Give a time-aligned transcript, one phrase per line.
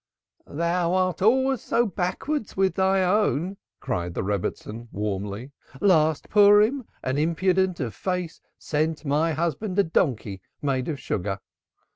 [0.47, 5.51] "Thou art always so backward with thine own," cried the Rebbitzin warmly.
[5.79, 11.39] "Last Purim an impudent of face sent my husband a donkey made of sugar.